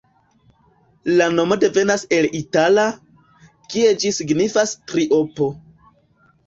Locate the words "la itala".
2.29-2.89